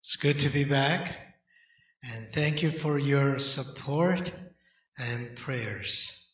[0.00, 1.14] It's good to be back.
[2.02, 4.32] And thank you for your support
[4.98, 6.32] and prayers.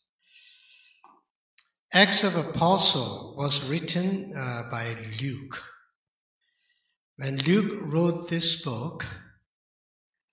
[1.93, 5.61] Acts of Apostle was written uh, by Luke.
[7.17, 9.05] When Luke wrote this book,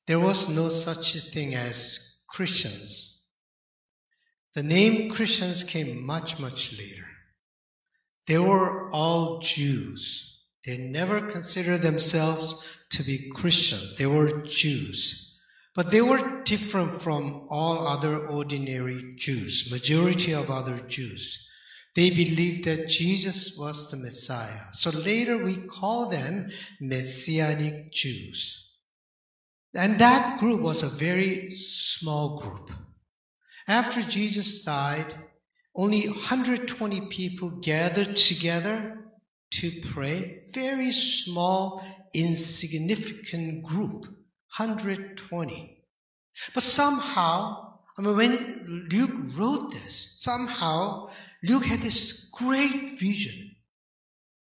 [0.07, 3.21] there was no such thing as Christians.
[4.55, 7.09] The name Christians came much, much later.
[8.29, 10.34] They were all Jews.
[10.67, 13.95] They never considered themselves to be Christians.
[13.97, 15.39] They were Jews.
[15.75, 21.51] But they were different from all other ordinary Jews, majority of other Jews.
[21.97, 24.73] They believed that Jesus was the Messiah.
[24.73, 26.49] So later we call them
[26.81, 28.77] Messianic Jews.
[29.75, 32.71] And that group was a very small group.
[33.67, 35.15] After Jesus died,
[35.75, 39.04] only 120 people gathered together
[39.61, 40.41] to pray.
[40.53, 44.07] Very small, insignificant group.
[44.57, 45.85] 120.
[46.53, 51.11] But somehow, I mean, when Luke wrote this, somehow
[51.43, 53.57] Luke had this great vision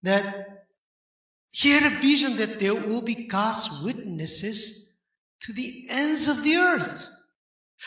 [0.03, 0.67] that
[1.51, 4.97] he had a vision that there will be God's witnesses
[5.41, 7.07] to the ends of the earth.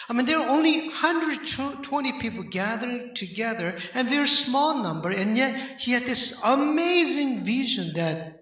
[0.09, 5.81] I mean, there are only 120 people gathering together, and very small number, and yet
[5.81, 8.41] he had this amazing vision that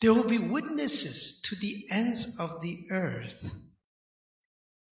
[0.00, 3.54] there will be witnesses to the ends of the earth.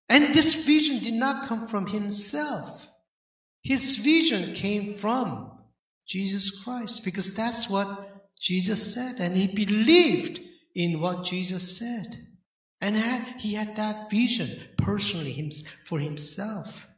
[0.09, 2.91] And this vision did not come from himself.
[3.62, 5.53] His vision came from
[6.07, 10.41] Jesus Christ because that's what Jesus said, and he believed
[10.75, 12.30] in what Jesus said.
[12.81, 12.97] And
[13.39, 15.50] he had that vision personally
[15.84, 16.89] for himself.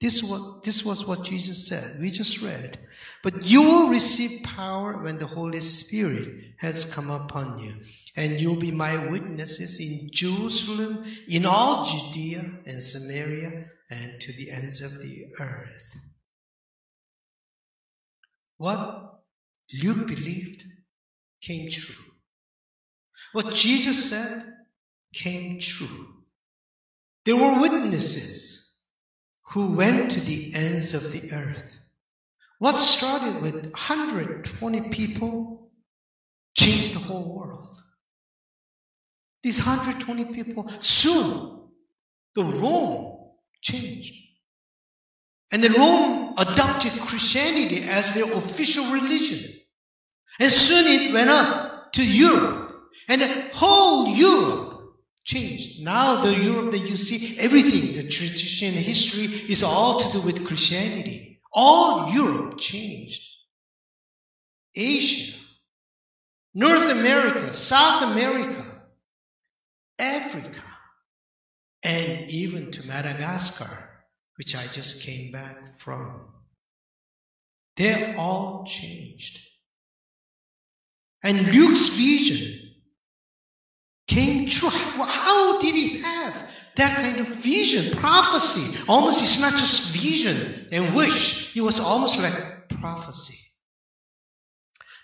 [0.00, 2.00] This was, this was what Jesus said.
[2.00, 2.78] We just read.
[3.22, 7.72] But you will receive power when the Holy Spirit has come upon you.
[8.16, 14.50] And you'll be my witnesses in Jerusalem, in all Judea and Samaria, and to the
[14.50, 15.96] ends of the earth.
[18.56, 19.20] What
[19.82, 20.64] Luke believed
[21.42, 22.04] came true.
[23.32, 24.44] What Jesus said
[25.12, 26.06] came true.
[27.24, 28.78] There were witnesses
[29.52, 31.78] who went to the ends of the earth.
[32.58, 35.70] What started with 120 people
[36.54, 37.68] changed the whole world.
[39.42, 41.68] These 120 people, soon
[42.34, 43.30] the Rome
[43.62, 44.14] changed.
[45.52, 49.52] And the Rome adopted Christianity as their official religion.
[50.38, 52.76] And soon it went up to Europe.
[53.08, 54.69] And the whole Europe
[55.30, 55.84] changed.
[55.84, 60.46] Now the Europe that you see, everything, the tradition, history is all to do with
[60.46, 61.40] Christianity.
[61.52, 63.22] All Europe changed.
[64.76, 65.38] Asia,
[66.54, 68.64] North America, South America,
[69.98, 70.62] Africa,
[71.84, 74.04] and even to Madagascar,
[74.36, 76.28] which I just came back from.
[77.76, 79.40] They all changed.
[81.22, 82.59] And Luke's vision.
[84.58, 88.84] How, did he have that kind of vision, prophecy?
[88.88, 91.56] Almost, it's not just vision and wish.
[91.56, 93.38] It was almost like prophecy.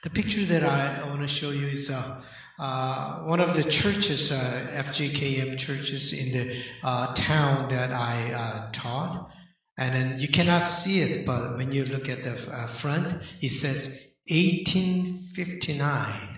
[0.02, 2.22] The picture that I, want to show you is uh,
[2.58, 8.70] uh, one of the churches, uh, FJKM churches in the uh, town that I uh,
[8.72, 9.30] taught.
[9.78, 13.50] And then you cannot see it, but when you look at the uh, front, it
[13.50, 16.35] says 1859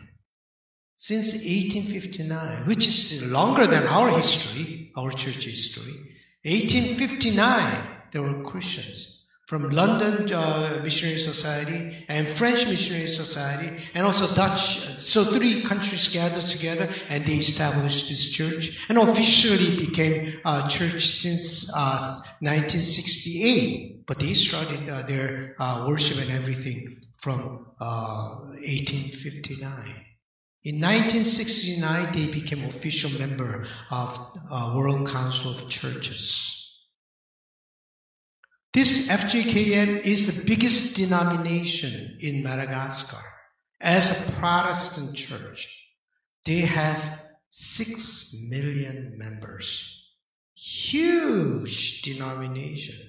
[1.00, 5.92] since 1859, which is longer than our history, our church history.
[6.42, 14.26] 1859, there were Christians from London uh, Missionary Society and French Missionary Society and also
[14.34, 14.58] Dutch.
[14.58, 21.06] So three countries gathered together and they established this church and officially became a church
[21.06, 21.96] since uh,
[22.40, 24.04] 1968.
[24.04, 26.88] But they started uh, their uh, worship and everything
[27.20, 30.06] from 1859.
[30.68, 36.84] In 1969, they became official member of uh, World Council of Churches.
[38.74, 43.24] This FJKM is the biggest denomination in Madagascar.
[43.80, 45.88] As a Protestant church,
[46.44, 50.12] they have six million members.
[50.54, 53.07] Huge denomination.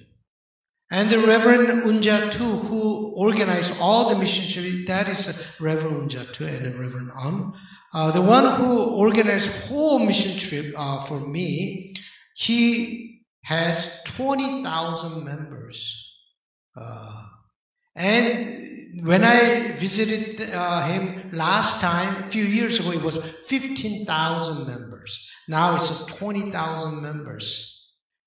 [0.92, 6.66] And the Reverend Unjatu, who organized all the mission trips, that is Reverend Unjatu and
[6.66, 7.54] the Reverend Um.
[7.92, 11.94] Uh, the one who organized whole mission trip uh, for me,
[12.34, 16.16] he has 20,000 members.
[16.76, 17.22] Uh,
[17.96, 24.66] and when I visited uh, him last time, a few years ago, it was 15,000
[24.66, 25.30] members.
[25.48, 27.79] Now it's 20,000 members.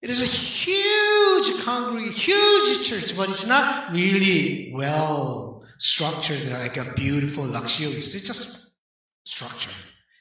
[0.03, 6.91] It is a huge congregation, huge church, but it's not really well structured like a
[6.94, 8.13] beautiful, luxurious.
[8.13, 8.75] It's just
[9.23, 9.71] structure.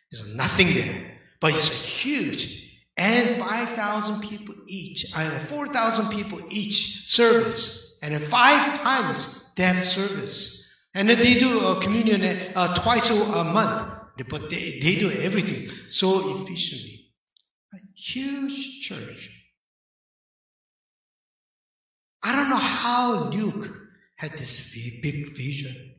[0.09, 2.79] There's nothing there, but it's a huge.
[2.97, 7.99] And 5,000 people each, uh, 4,000 people each service.
[8.03, 10.73] And five times they have service.
[10.95, 12.23] And then they do a communion
[12.55, 13.89] uh, twice a month.
[14.31, 17.11] But they, they do everything so efficiently.
[17.75, 19.42] A huge church.
[22.25, 23.77] I don't know how Luke
[24.17, 25.97] had this big vision.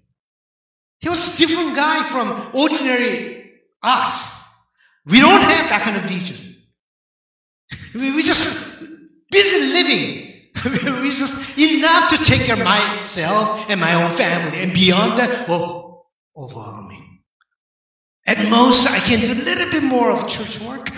[0.99, 2.27] He was a different guy from
[2.59, 4.57] ordinary us.
[5.05, 6.49] We don't have that kind of vision.
[7.93, 8.83] We, we just
[9.29, 10.23] busy living.
[11.01, 15.45] we just enough to take care of myself and my own family, and beyond that,
[15.49, 16.05] oh,
[16.37, 17.21] overwhelming.
[18.25, 20.89] At most, I can do a little bit more of church work,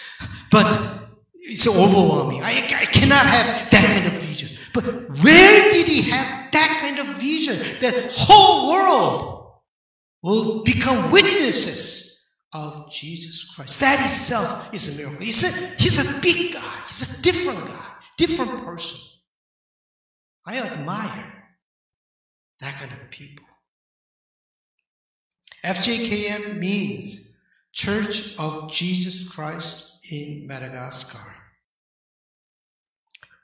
[0.50, 0.68] but
[1.34, 2.42] it's overwhelming.
[2.42, 4.47] I, I cannot have that kind of vision.
[4.74, 7.56] But where did he have that kind of vision?
[7.80, 9.52] That whole world
[10.22, 13.80] will become witnesses of Jesus Christ.
[13.80, 15.24] That itself is a miracle.
[15.24, 16.82] He's a, he's a big guy.
[16.86, 17.86] He's a different guy,
[18.16, 19.20] different person.
[20.46, 21.48] I admire
[22.60, 23.44] that kind of people.
[25.64, 27.42] FJKM means
[27.72, 31.34] Church of Jesus Christ in Madagascar.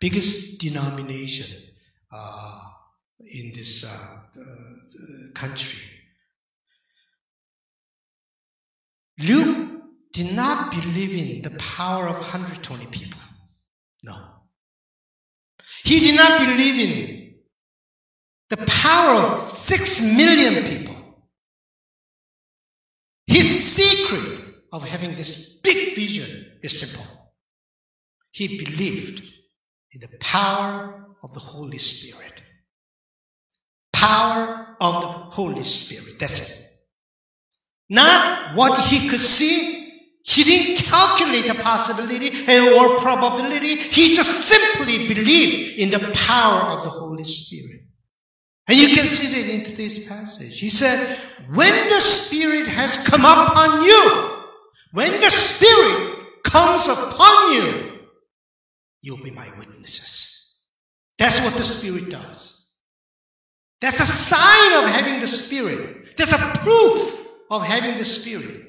[0.04, 1.66] Biggest denomination
[2.12, 2.60] uh,
[3.20, 5.88] in this uh, country.
[9.26, 9.80] Luke
[10.12, 13.18] did not believe in the power of 120 people.
[14.04, 14.14] No.
[15.84, 17.34] He did not believe in
[18.50, 20.96] the power of six million people.
[23.26, 27.06] His secret of having this big vision is simple.
[28.32, 29.30] He believed
[29.94, 32.42] in the power of the Holy Spirit.
[33.92, 36.18] Power of the Holy Spirit.
[36.18, 36.66] That's it.
[37.88, 39.82] Not what he could see.
[40.22, 42.28] He didn't calculate the possibility
[42.74, 43.76] or probability.
[43.76, 47.82] He just simply believed in the power of the Holy Spirit.
[48.66, 50.58] And you can see that in today's passage.
[50.58, 51.18] He said,
[51.54, 54.40] when the Spirit has come upon you,
[54.92, 57.93] when the Spirit comes upon you,
[59.04, 60.58] you'll be my witnesses.
[61.18, 62.72] That's what the Spirit does.
[63.80, 66.16] That's a sign of having the Spirit.
[66.16, 68.62] That's a proof of having the Spirit.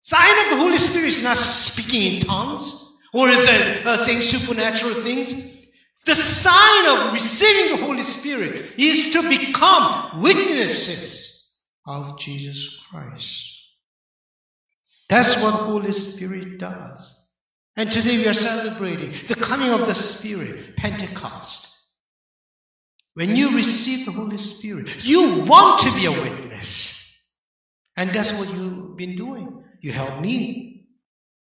[0.00, 4.20] Sign of the Holy Spirit is not speaking in tongues or is it uh, saying
[4.20, 5.66] supernatural things.
[6.06, 13.66] The sign of receiving the Holy Spirit is to become witnesses of Jesus Christ.
[15.08, 17.25] That's what Holy Spirit does.
[17.76, 21.90] And today we are celebrating the coming of the Spirit, Pentecost.
[23.14, 27.26] When you receive the Holy Spirit, you want to be a witness.
[27.96, 29.62] And that's what you've been doing.
[29.80, 30.88] You helped me.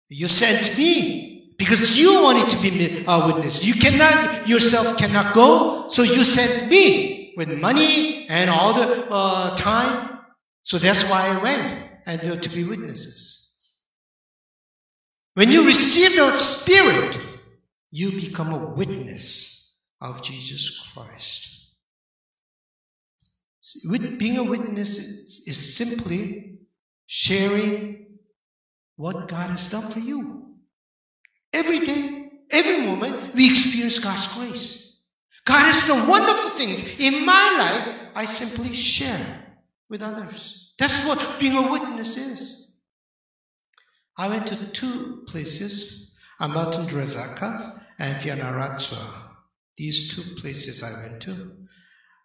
[0.10, 3.66] You sent me because you wanted to be a witness.
[3.66, 9.56] You cannot, yourself cannot go, so you sent me with money and all the uh,
[9.56, 10.20] time.
[10.64, 13.41] So that's why I went and uh, to be witnesses.
[15.34, 17.20] When you receive the Spirit,
[17.92, 21.70] you become a witness of Jesus Christ.
[24.18, 26.60] Being a witness is, is simply
[27.06, 28.08] sharing
[28.96, 30.56] what God has done for you.
[31.54, 35.06] Every day, every moment, we experience God's grace.
[35.46, 37.00] God has done wonderful things.
[37.00, 39.58] In my life, I simply share
[39.90, 40.74] with others.
[40.78, 42.61] That's what being a witness is.
[44.22, 49.04] I went to two places, Ambatondrazaka and Fianarantsoa.
[49.76, 51.54] These two places I went to.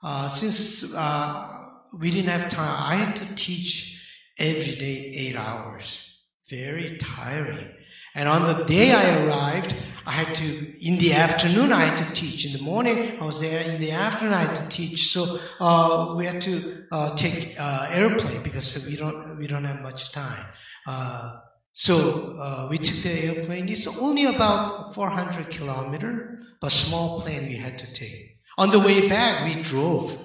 [0.03, 4.07] Uh, since uh, we didn't have time, I had to teach
[4.39, 6.23] every day eight hours.
[6.51, 7.73] Very tiring.
[8.15, 9.75] And on the day I arrived,
[10.05, 10.47] I had to,
[10.87, 12.45] in the afternoon, I had to teach.
[12.45, 13.63] In the morning, I was there.
[13.73, 15.07] In the afternoon, I had to teach.
[15.15, 19.81] So uh, we had to uh, take uh, airplane because we don't we don't have
[19.81, 20.45] much time.
[21.79, 23.69] So uh, we took the airplane.
[23.69, 28.41] It's only about 400 kilometer, but small plane we had to take.
[28.57, 30.17] On the way back, we drove.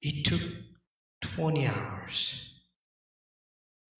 [0.00, 0.40] It took
[1.20, 2.64] 20 hours.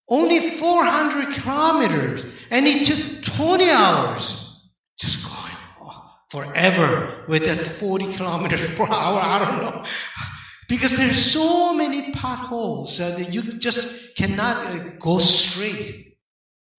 [0.08, 4.70] Only 400 kilometers, and it took 20 hours.
[4.98, 9.20] Just going oh, forever with that 40 kilometers per hour.
[9.22, 9.82] I don't know.
[10.70, 16.03] Because there are so many potholes uh, that you just cannot uh, go straight.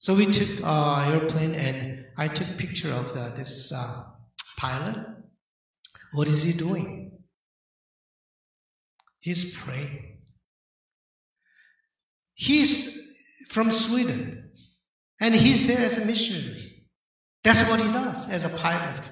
[0.05, 4.03] So we took uh, airplane and I took picture of the, this uh,
[4.55, 5.03] pilot.
[6.13, 7.23] What is he doing?
[9.19, 10.19] He's praying.
[12.35, 14.51] He's from Sweden
[15.19, 16.85] and he's there as a missionary.
[17.43, 19.09] That's what he does as a pilot.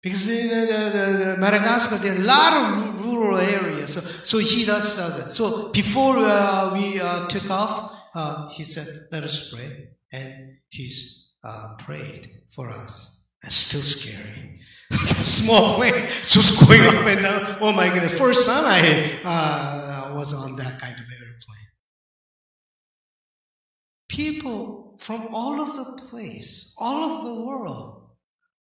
[0.00, 3.94] Because in the, the, the Madagascar, there are a lot of rural areas.
[3.94, 8.86] So, so he does uh, So before uh, we uh, took off, uh, he said,
[9.10, 9.88] let us pray.
[10.12, 13.28] And he's uh, prayed for us.
[13.42, 14.60] It's still scary.
[14.92, 17.56] Small plane just going up and down.
[17.60, 18.18] Oh my goodness.
[18.18, 21.68] First time I uh, was on that kind of airplane.
[24.08, 28.10] People from all of the place, all of the world,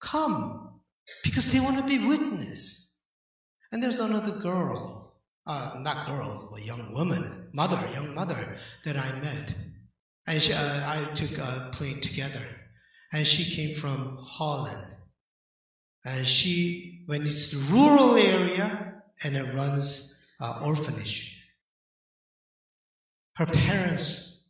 [0.01, 0.81] come
[1.25, 2.97] because they want to be witness.
[3.73, 5.15] And there's another girl,
[5.47, 9.55] uh, not girl, a young woman, mother, young mother that I met.
[10.27, 12.47] And she, uh, I took a plane together.
[13.13, 14.97] And she came from Holland.
[16.05, 21.45] And she went into the rural area and it runs uh, orphanage.
[23.37, 24.49] Her parents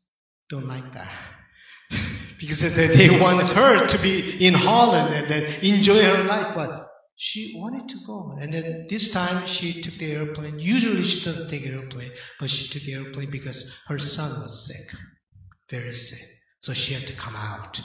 [0.49, 1.11] don't like that
[2.39, 6.55] because they want her to be in Holland and then enjoy her life.
[6.55, 6.80] But
[7.21, 8.35] she wanted to go.
[8.41, 10.59] And then this time she took the airplane.
[10.59, 12.09] Usually she doesn't take airplane,
[12.39, 14.99] but she took the airplane because her son was sick,
[15.69, 16.27] very sick.
[16.61, 17.79] So she had to come out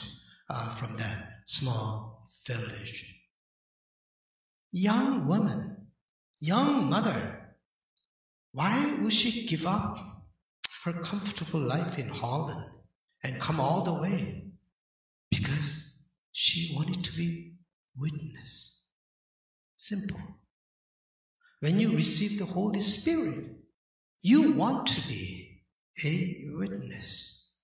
[0.48, 3.14] uh, from that small village.
[4.72, 5.88] Young woman,
[6.40, 7.56] young mother,
[8.52, 9.98] why would she give up
[10.84, 12.70] her comfortable life in Holland
[13.22, 14.44] and come all the way
[15.30, 17.52] because she wanted to be
[17.98, 18.65] witness.
[19.76, 20.20] Simple.
[21.60, 23.46] When you receive the Holy Spirit,
[24.22, 25.62] you want to be
[26.04, 27.58] a witness.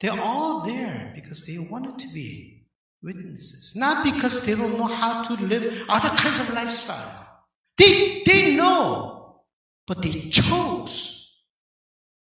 [0.00, 2.66] They're all there because they wanted to be
[3.02, 7.44] witnesses, not because they don't know how to live other kinds of lifestyle.
[7.76, 9.42] They, they know,
[9.86, 11.44] but they chose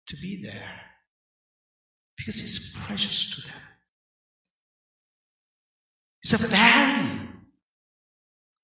[0.07, 0.81] to be there
[2.17, 3.61] because it's precious to them.
[6.21, 7.28] It's a value.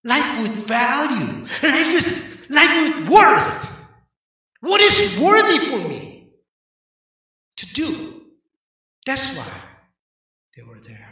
[0.05, 1.41] Life with value.
[1.63, 3.65] Life with, life with worth.
[4.61, 6.29] What is worthy for me
[7.57, 8.21] to do?
[9.05, 9.51] That's why
[10.55, 11.11] they were there.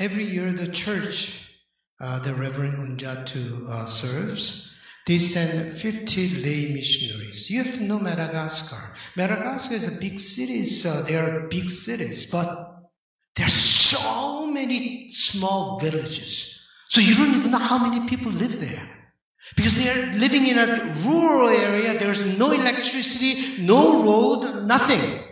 [0.00, 1.54] Every year, the church,
[2.00, 4.74] uh, the Reverend Unjatu uh, serves,
[5.06, 7.50] they send 50 lay missionaries.
[7.50, 8.94] You have to know Madagascar.
[9.16, 12.69] Madagascar is a big city, so there are big cities, but
[13.36, 16.66] there are so many small villages.
[16.88, 18.88] So you don't even know how many people live there.
[19.56, 20.66] Because they are living in a
[21.06, 25.24] rural area, there's no electricity, no road, nothing.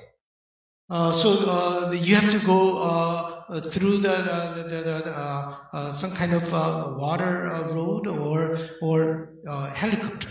[0.91, 5.57] Uh, so uh, you have to go uh, uh, through the, the, the, the uh,
[5.73, 10.31] uh, some kind of uh, water uh, road or or uh, helicopter.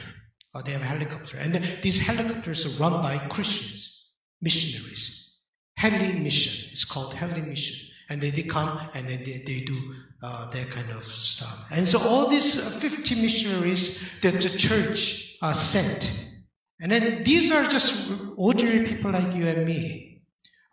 [0.65, 5.26] they have a helicopter, and these helicopters are run by Christians, missionaries.
[5.77, 6.71] Helimission.
[6.71, 9.77] It's called Helimission, and then they come and then they, they do
[10.23, 11.71] uh, that kind of stuff.
[11.75, 16.33] And so all these uh, 50 missionaries that the church sent,
[16.81, 20.23] and then these are just ordinary people like you and me,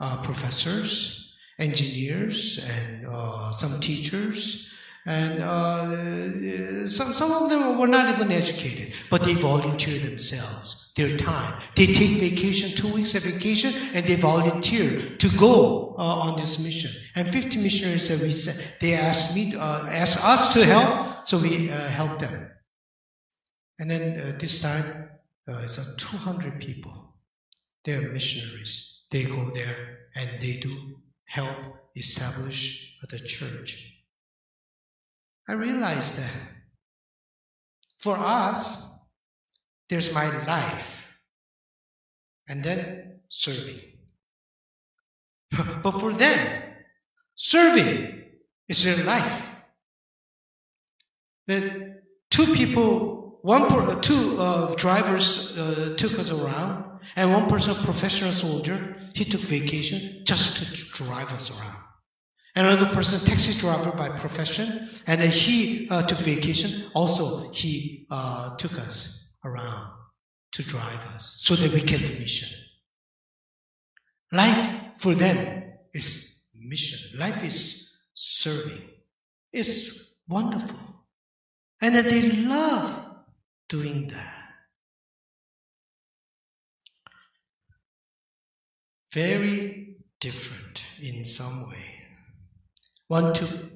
[0.00, 1.24] uh, professors,
[1.58, 4.72] engineers and uh, some teachers.
[5.06, 11.14] And uh, some, some of them were not even educated, but they volunteer themselves, their
[11.16, 11.60] time.
[11.76, 16.64] They take vacation, two weeks of vacation, and they volunteer to go uh, on this
[16.64, 16.90] mission.
[17.14, 21.38] And 50 missionaries that we sent, they asked me, uh, asked us to help, so
[21.38, 22.50] we uh, helped them.
[23.78, 25.10] And then uh, this time,
[25.46, 27.16] it's 200 people.
[27.84, 29.04] They're missionaries.
[29.10, 31.56] They go there and they do help
[31.94, 33.93] establish the church.
[35.48, 36.32] I realized that
[37.98, 38.92] for us,
[39.88, 41.18] there's my life
[42.48, 43.80] and then serving.
[45.82, 46.38] but for them,
[47.34, 48.24] serving
[48.68, 49.62] is their life.
[51.46, 56.84] The two people, one, two uh, drivers uh, took us around
[57.16, 61.82] and one person, professional soldier, he took vacation just to drive us around.
[62.56, 66.88] Another person, taxi driver by profession, and he uh, took vacation.
[66.94, 69.92] Also, he uh, took us around
[70.52, 72.56] to drive us so that we get the mission.
[74.30, 77.18] Life for them is mission.
[77.18, 78.88] Life is serving.
[79.52, 80.78] is wonderful.
[81.80, 83.04] And that they love
[83.68, 84.40] doing that.
[89.12, 91.93] Very different in some way.
[93.08, 93.70] One took,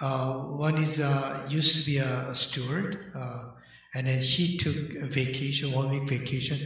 [0.00, 3.52] uh, one is uh, used to be a steward, uh,
[3.94, 6.58] and then he took a vacation, one week vacation,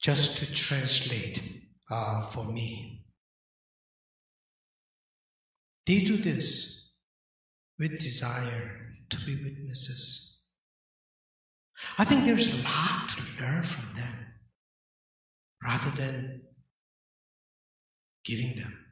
[0.00, 1.42] just to translate
[1.90, 3.04] uh, for me.
[5.86, 6.94] They do this
[7.78, 10.44] with desire to be witnesses.
[11.98, 14.26] I think there's a lot to learn from them
[15.62, 16.42] rather than
[18.24, 18.83] giving them.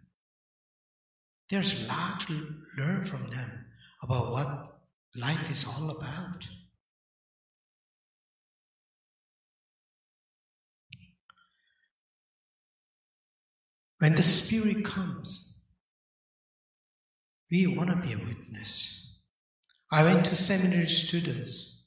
[1.50, 3.66] There's a lot to learn from them
[4.02, 4.78] about what
[5.14, 6.48] life is all about.
[13.98, 15.62] When the Spirit comes,
[17.52, 19.20] we want to be a witness.
[19.92, 21.84] I went to seminary students.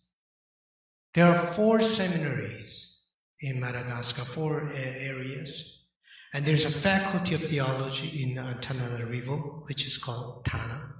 [1.13, 3.01] There are four seminaries
[3.41, 5.74] in Madagascar, four areas.
[6.35, 10.95] And there's a faculty of theology in Antananarivo, which is called Tana.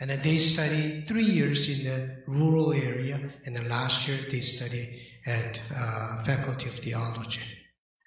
[0.00, 4.40] And then they study three years in the rural area, and then last year they
[4.40, 7.42] study at uh, Faculty of Theology.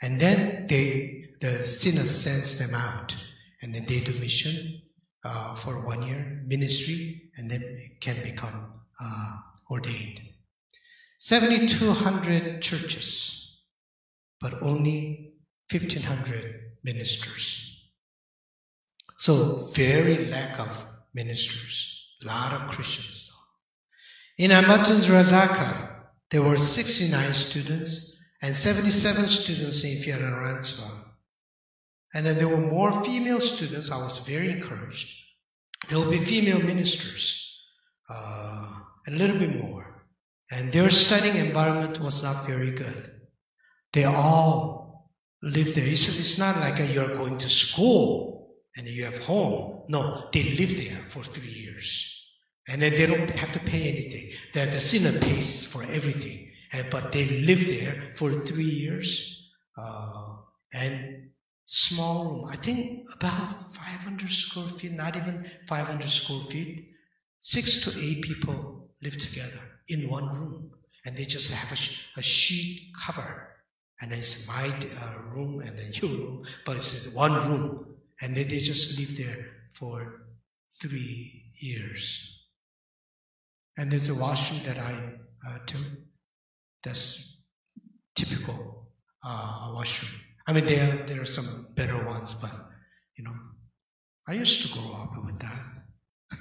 [0.02, 3.16] And then they the synod sends them out,
[3.62, 4.82] and then they do mission
[5.24, 7.62] uh, for one year, ministry, and then
[8.00, 9.34] can become uh,
[9.70, 10.22] ordained.
[11.20, 13.62] 7,200 churches,
[14.40, 15.31] but only
[15.72, 17.92] 1,500 ministers.
[19.18, 23.32] So very lack of ministers, a lot of Christians.
[24.38, 25.92] In Ambatondrazaka,
[26.32, 30.90] there were 69 students and 77 students in Fianarantsoa.
[32.14, 33.92] And then there were more female students.
[33.92, 35.20] I was very encouraged.
[35.88, 37.64] There will be female ministers,
[38.10, 40.08] uh, a little bit more.
[40.52, 43.22] And their studying environment was not very good.
[43.94, 44.81] They all
[45.42, 45.88] live there.
[45.88, 49.84] It's, it's not like you're going to school and you have home.
[49.90, 52.18] No, they live there for three years.
[52.70, 54.32] And then they don't have to pay anything.
[54.54, 56.52] The, the synod pays for everything.
[56.74, 59.52] And, but they live there for three years.
[59.78, 60.36] Uh,
[60.74, 61.32] and
[61.66, 62.50] small room.
[62.50, 66.90] I think about 500 square feet, not even 500 square feet.
[67.40, 70.72] Six to eight people live together in one room.
[71.06, 73.51] And they just have a, a sheet cover.
[74.02, 77.86] And it's my uh, room and then your room, but it's one room.
[78.22, 80.26] And then they just live there for
[80.74, 82.48] three years.
[83.78, 84.94] And there's a washroom that I
[85.48, 85.82] uh, took.
[86.84, 87.44] That's
[88.16, 88.88] typical
[89.24, 90.22] uh, washroom.
[90.48, 92.52] I mean, there, there are some better ones, but,
[93.16, 93.36] you know,
[94.28, 95.60] I used to grow up with that.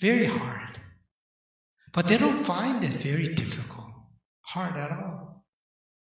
[0.00, 0.69] very hard.
[1.92, 3.90] But they don't find it very difficult,
[4.42, 5.44] hard at all.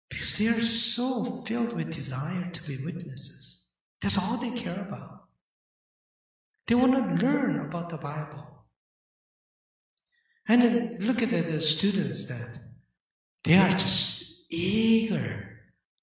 [0.09, 3.69] Because they are so filled with desire to be witnesses.
[4.01, 5.23] That's all they care about.
[6.67, 8.65] They want to learn about the Bible.
[10.47, 12.59] And then look at the, the students that
[13.43, 15.61] they are just eager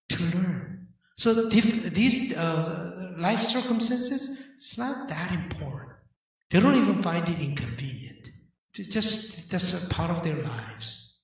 [0.09, 0.89] to learn.
[1.17, 5.99] So these uh, life circumstances, it's not that important.
[6.51, 8.18] They don't even find it inconvenient.
[8.79, 11.17] Just that's a part of their lives.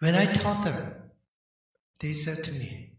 [0.00, 0.94] When I taught them,
[2.00, 2.96] they said to me,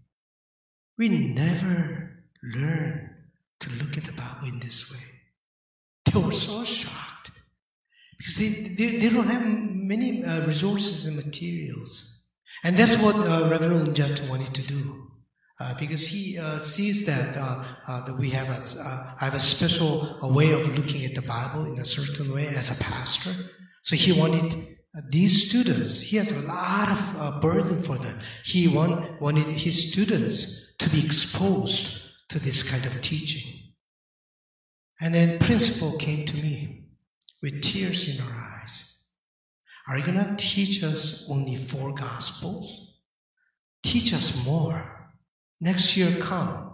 [0.98, 3.16] "We never learn
[3.60, 5.04] to look at the Bible in this way."
[6.06, 7.32] They were so shocked.
[8.18, 12.30] Because they, they, they don't have many uh, resources and materials.
[12.64, 15.03] And that's what uh, Reverend Unjat wanted to do.
[15.60, 19.40] Uh, because he uh, sees that, uh, uh, that we have a, uh, have a
[19.40, 23.32] special a way of looking at the Bible in a certain way as a pastor.
[23.84, 24.78] So he wanted
[25.10, 28.18] these students, he has a lot of burden for them.
[28.44, 33.74] He want, wanted his students to be exposed to this kind of teaching.
[35.02, 36.90] And then principal came to me
[37.42, 39.06] with tears in her eyes.
[39.88, 43.02] Are you going to teach us only four gospels?
[43.84, 45.03] Teach us more.
[45.64, 46.74] Next year, come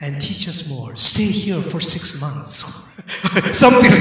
[0.00, 0.96] and teach us more.
[0.96, 2.64] Stay here for six months.
[3.54, 3.92] Something.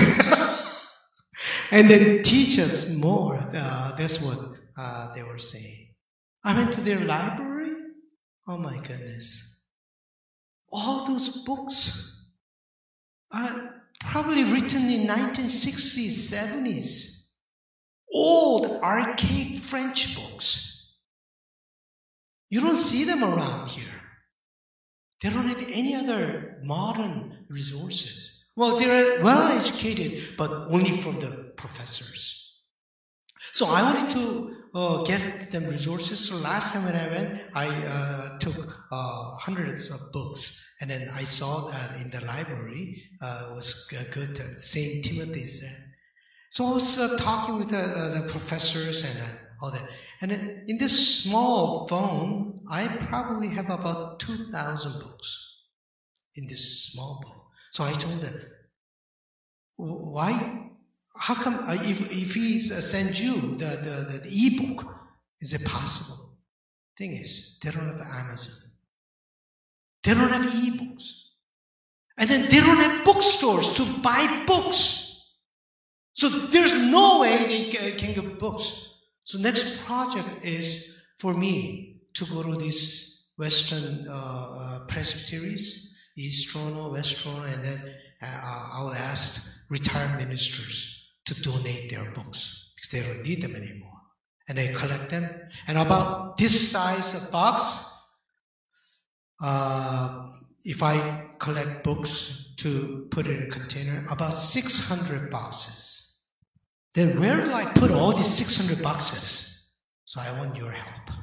[1.77, 3.37] and then teach us more.
[3.53, 4.39] Uh, that's what
[4.77, 5.93] uh, they were saying.
[6.45, 7.73] I went to their library.
[8.47, 9.61] Oh my goodness.
[10.71, 12.15] All those books.
[13.33, 17.31] are probably written in 1960s, 70s.
[18.13, 20.95] Old, archaic French books.
[22.49, 23.98] You don't see them around here.
[25.21, 28.51] They don't have any other modern resources.
[28.55, 32.61] Well, they're well educated, but only from the professors.
[33.53, 36.29] So I wanted to uh, get them resources.
[36.29, 38.57] So last time when I went, I uh, took
[38.91, 40.55] uh, hundreds of books.
[40.81, 44.37] And then I saw that in the library uh, was good.
[44.57, 45.03] St.
[45.03, 45.89] Timothy said.
[46.49, 49.83] So I was uh, talking with the, uh, the professors and all that.
[50.21, 50.31] And
[50.67, 55.63] in this small phone, I probably have about 2,000 books
[56.35, 57.45] in this small book.
[57.71, 58.35] So I told them,
[59.77, 60.31] why,
[61.15, 64.85] how come, uh, if, if he sends you the, the, the e-book,
[65.39, 66.37] is it possible?
[66.97, 68.71] Thing is, they don't have Amazon.
[70.03, 71.31] They don't have e-books.
[72.17, 75.33] And then they don't have bookstores to buy books.
[76.11, 78.89] So there's no way they can get books.
[79.29, 86.51] So next project is for me to go to these Western uh, uh, presbyteries, East
[86.51, 92.73] Toronto, West Toronto, and then uh, I will ask retired ministers to donate their books
[92.75, 94.01] because they don't need them anymore.
[94.47, 95.29] And I collect them.
[95.67, 97.85] And about this size of box,
[99.43, 100.31] uh,
[100.65, 106.08] if I collect books to put in a container, about 600 boxes.
[106.95, 109.75] Then where do I put all these 600 boxes?
[110.05, 111.17] So I want your help.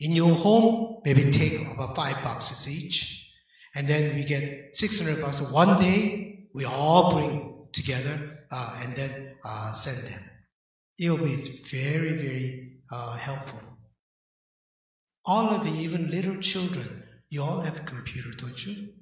[0.00, 3.32] In your home, maybe take about five boxes each.
[3.74, 5.50] And then we get 600 boxes.
[5.50, 10.30] One day, we all bring together uh, and then uh, send them.
[10.98, 11.36] It will be
[11.70, 13.60] very, very uh, helpful.
[15.26, 18.92] All of you, even little children, you all have a computer, don't you?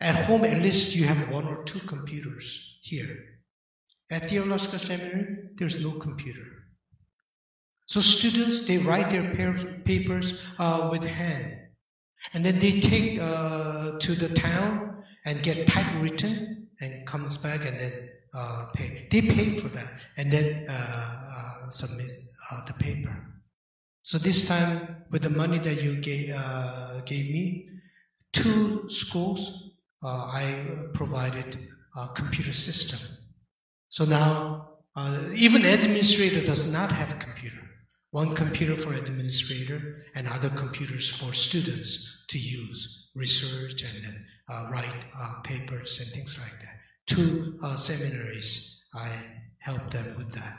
[0.00, 3.27] At home, at least you have one or two computers here.
[4.10, 6.42] At theological seminary, there's no computer.
[7.86, 9.32] So students, they write their
[9.84, 11.56] papers uh, with hand.
[12.34, 17.78] And then they take uh, to the town and get typewritten and comes back and
[17.78, 17.92] then
[18.34, 19.08] uh, pay.
[19.10, 22.10] They pay for that and then uh, uh, submit
[22.52, 23.26] uh, the paper.
[24.02, 26.34] So this time, with the money that you gave,
[27.04, 27.68] gave me,
[28.32, 31.58] two schools, I provided
[31.94, 33.17] a computer system
[33.88, 37.56] so now, uh, even administrator does not have a computer.
[38.10, 44.70] One computer for administrator and other computers for students to use, research and then uh,
[44.72, 46.74] write uh, papers and things like that.
[47.06, 49.10] Two uh, seminaries, I
[49.58, 50.58] help them with that.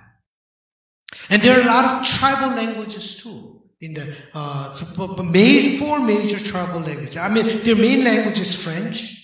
[1.30, 3.62] And there are a lot of tribal languages too.
[3.82, 7.18] In the uh, so, four major tribal languages.
[7.18, 9.19] I mean, their main language is French,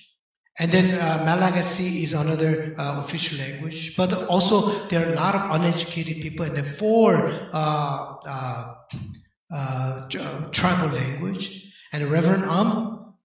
[0.57, 5.35] and then uh, Malagasy is another uh, official language, but also there are a lot
[5.35, 8.75] of uneducated people, and four uh, uh,
[9.53, 10.09] uh
[10.51, 11.73] tribal language.
[11.91, 13.15] And Reverend Um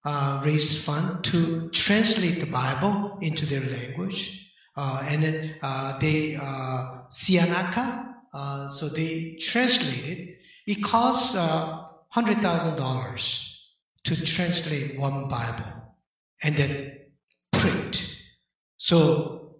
[0.43, 5.55] raised fund to translate the Bible into their language, and then
[6.01, 10.35] they uh, Sihanaka, so they translated.
[10.67, 11.35] It It costs
[12.09, 13.71] hundred thousand dollars
[14.03, 15.95] to translate one Bible,
[16.43, 17.00] and then.
[18.81, 19.57] So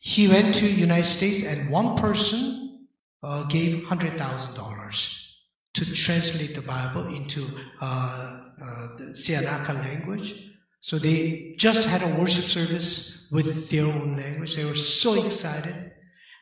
[0.00, 2.88] he went to United States and one person
[3.22, 5.34] uh, gave $100,000
[5.74, 7.42] to translate the Bible into
[7.82, 10.52] uh, uh, the Sihanaka language.
[10.80, 14.56] So they just had a worship service with their own language.
[14.56, 15.92] They were so excited.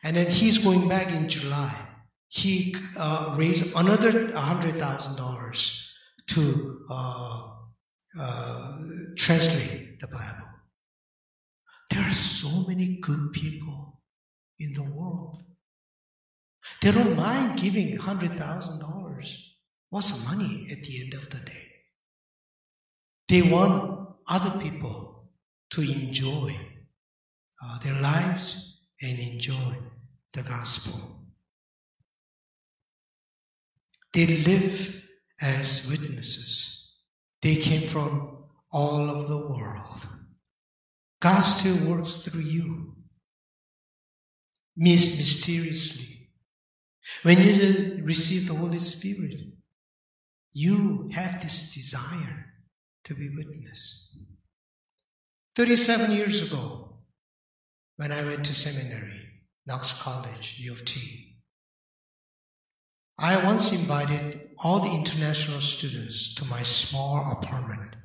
[0.05, 1.75] And then he's going back in July.
[2.29, 5.89] He uh, raised another $100,000
[6.27, 7.49] to uh,
[8.17, 8.77] uh,
[9.17, 10.48] translate the Bible.
[11.89, 14.01] There are so many good people
[14.59, 15.43] in the world.
[16.81, 19.35] They don't mind giving $100,000.
[19.89, 21.65] What's the money at the end of the day?
[23.27, 25.29] They want other people
[25.71, 26.51] to enjoy
[27.63, 29.75] uh, their lives and enjoy
[30.33, 31.19] the gospel.
[34.13, 35.05] They live
[35.41, 36.93] as witnesses.
[37.41, 40.07] They came from all of the world.
[41.19, 42.95] God still works through you.
[44.77, 46.29] Mysteriously.
[47.23, 49.41] When you receive the Holy Spirit,
[50.53, 52.45] you have this desire
[53.03, 54.17] to be witness.
[55.55, 56.99] 37 years ago,
[57.97, 61.29] when I went to seminary, Knox College, U of T,
[63.19, 67.97] I once invited all the international students to my small apartment.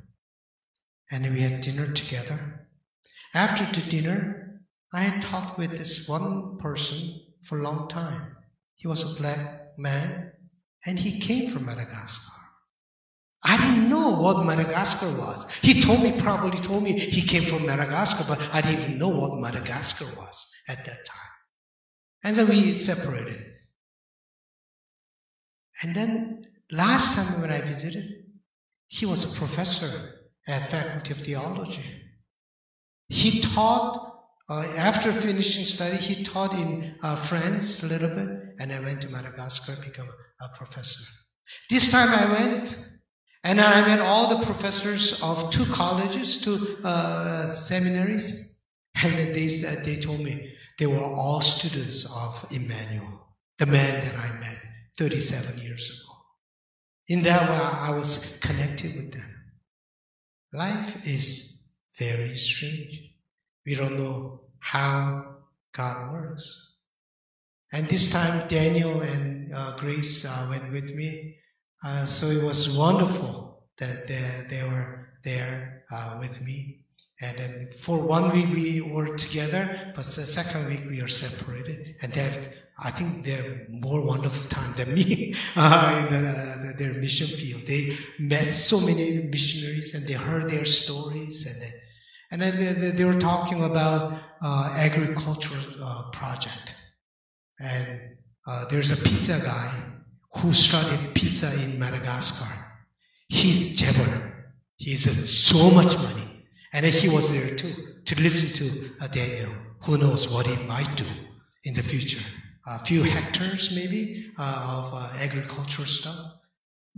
[1.12, 2.63] And we had dinner together.
[3.34, 4.60] After the dinner,
[4.92, 8.36] I had talked with this one person for a long time.
[8.76, 10.32] He was a black man
[10.86, 12.30] and he came from Madagascar.
[13.42, 15.58] I didn't know what Madagascar was.
[15.58, 19.10] He told me, probably told me he came from Madagascar, but I didn't even know
[19.10, 21.34] what Madagascar was at that time.
[22.22, 23.44] And then we separated.
[25.82, 28.10] And then last time when I visited,
[28.88, 31.82] he was a professor at Faculty of Theology.
[33.14, 38.72] He taught, uh, after finishing study, he taught in uh, France a little bit, and
[38.72, 40.08] I went to Madagascar, to become
[40.40, 41.04] a professor.
[41.70, 42.90] This time I went,
[43.44, 48.58] and I met all the professors of two colleges, two uh, seminaries,
[49.04, 49.46] and they
[49.84, 54.58] they told me they were all students of Emmanuel, the man that I met
[54.98, 56.16] 37 years ago.
[57.06, 59.30] In that way, I was connected with them.
[60.52, 61.53] Life is
[61.98, 63.14] very strange.
[63.66, 65.36] We don't know how
[65.72, 66.78] God works.
[67.72, 71.36] And this time, Daniel and uh, Grace uh, went with me.
[71.84, 76.84] Uh, so it was wonderful that they, they were there uh, with me.
[77.20, 81.96] And then for one week we were together, but the second week we are separated.
[82.02, 86.74] And they have I think they have more wonderful time than me uh, in the,
[86.76, 87.62] their mission field.
[87.62, 91.72] They met so many missionaries and they heard their stories and
[92.34, 96.74] and then they, they were talking about uh, agricultural uh, project.
[97.58, 98.16] And
[98.46, 99.70] uh, there's a pizza guy
[100.34, 102.52] who started pizza in Madagascar.
[103.28, 104.12] He's Jebel.
[104.76, 106.44] He's so much money.
[106.72, 107.72] And he was there too
[108.04, 109.54] to listen to Daniel.
[109.84, 111.06] Who knows what he might do
[111.64, 112.20] in the future
[112.66, 116.32] a few hectares maybe uh, of uh, agricultural stuff.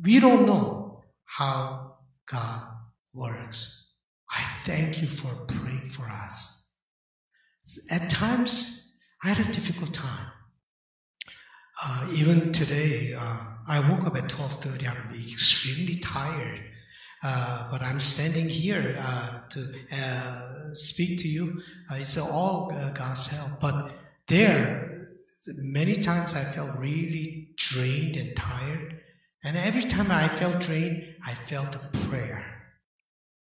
[0.03, 1.97] We don't know how
[2.31, 2.63] God
[3.13, 3.86] works.
[4.31, 6.71] I thank you for praying for us.
[7.91, 10.29] At times, I had a difficult time.
[11.85, 14.89] Uh, even today, uh, I woke up at 12.30.
[14.89, 16.63] I'm extremely tired.
[17.23, 19.61] Uh, but I'm standing here uh, to
[19.93, 21.61] uh, speak to you.
[21.91, 23.61] Uh, it's all God's help.
[23.61, 23.93] But
[24.29, 25.09] there,
[25.57, 29.01] many times I felt really drained and tired.
[29.45, 32.56] And every time I felt drained, I felt a prayer.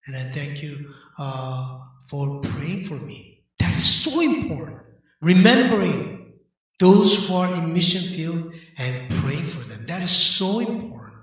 [0.08, 3.44] And I thank you uh, for praying for me.
[3.60, 4.82] That is so important.
[5.22, 6.34] Remembering
[6.80, 9.86] those who are in mission field and praying for them.
[9.88, 11.16] That is so important.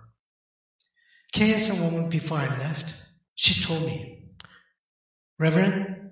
[1.35, 2.95] KS woman before I left,
[3.35, 4.31] she told me,
[5.38, 6.11] Reverend,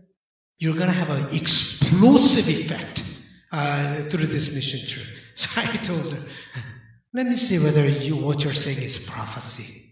[0.58, 3.04] you're going to have an explosive effect
[3.52, 5.16] uh, through this mission trip.
[5.40, 6.22] So I told her,
[7.14, 9.89] let me see whether you, what you're saying is prophecy.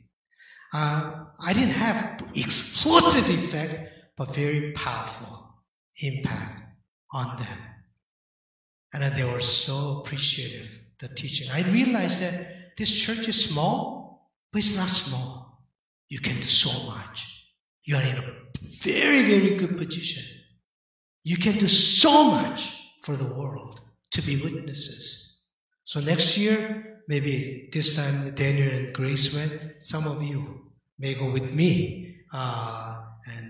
[0.73, 5.55] Uh, I didn't have explosive effect, but very powerful
[6.03, 6.63] impact
[7.13, 7.59] on them.
[8.93, 11.49] And they were so appreciative, the teaching.
[11.53, 15.67] I realized that this church is small, but it's not small.
[16.09, 17.53] You can do so much.
[17.85, 20.25] You are in a very, very good position.
[21.23, 23.81] You can do so much for the world
[24.13, 25.45] to be witnesses.
[25.85, 31.33] So next year, maybe this time Daniel and Grace went, some of you may go
[31.33, 32.17] with me.
[32.33, 33.47] Uh, and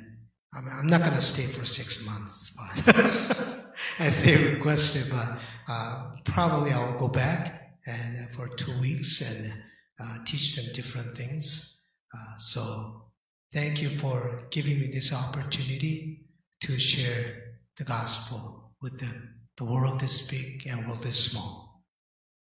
[0.54, 6.12] I'm, I'm not going to stay for six months, but as they requested, but uh,
[6.24, 9.52] probably I'll go back and uh, for two weeks and
[10.00, 11.90] uh, teach them different things.
[12.14, 13.10] Uh, so
[13.52, 16.26] thank you for giving me this opportunity
[16.60, 19.34] to share the gospel with them.
[19.56, 21.67] The world is big and world is small.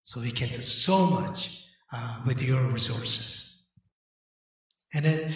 [0.04, 3.70] So we can do so much uh, with your resources.
[4.94, 5.34] And then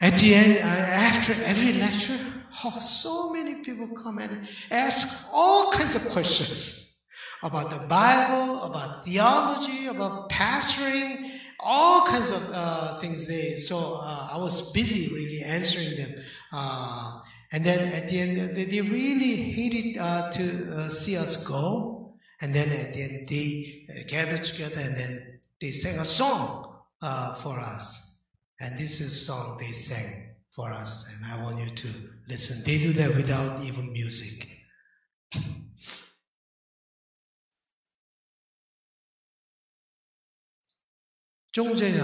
[0.00, 2.18] at the end, uh, after every lecture,
[2.64, 7.02] oh, so many people come and ask all kinds of questions
[7.42, 13.26] about the Bible, about theology, about pastoring, all kinds of uh, things.
[13.26, 16.24] They so uh, I was busy really answering them.
[16.52, 17.20] Uh,
[17.52, 21.97] and then at the end, they really hated uh, to see us go.
[22.40, 26.04] And then uh, at the end, they uh, gathered together and then they sang a
[26.04, 26.72] song
[27.02, 28.22] uh, for us.
[28.60, 31.16] And this is a song they sang for us.
[31.16, 31.88] And I want you to
[32.28, 32.64] listen.
[32.64, 34.46] They do that without even music.
[41.50, 41.98] 조금 전에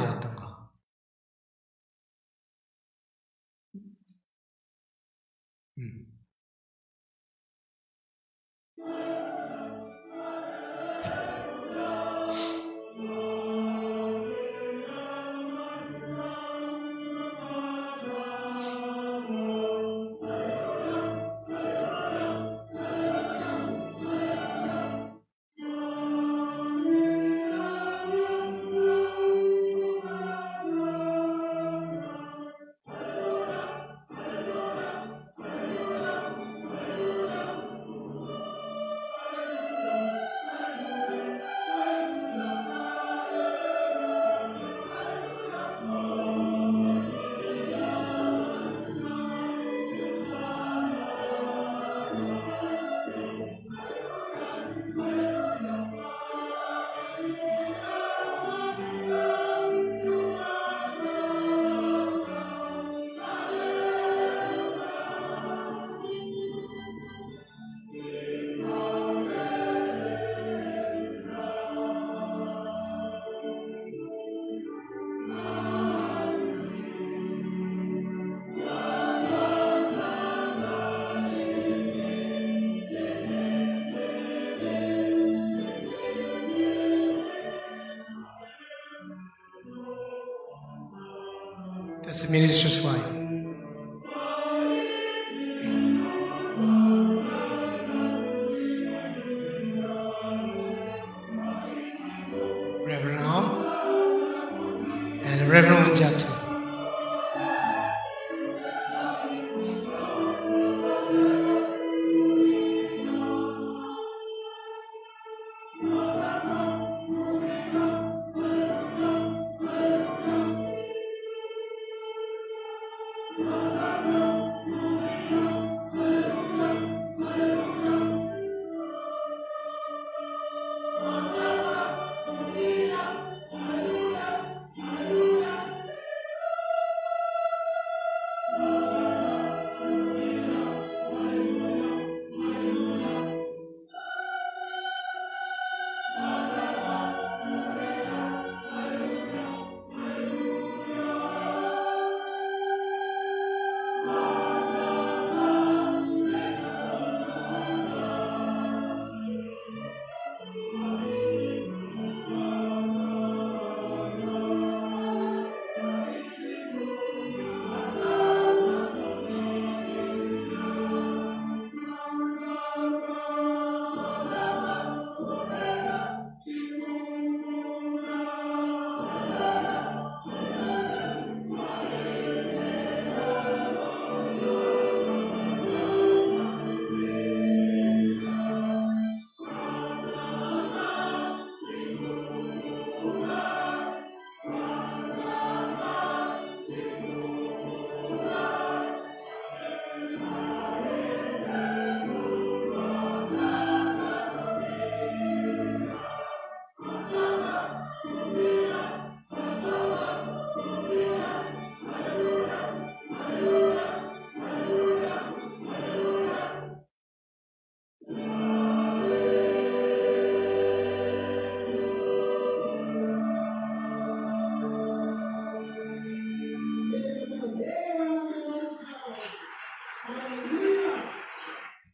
[92.85, 93.14] wife.
[93.14, 93.14] Reverend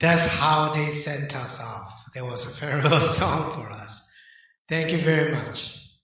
[0.00, 2.10] That's how they sent us off.
[2.14, 4.12] There was a farewell song for us.
[4.68, 5.79] Thank you very much.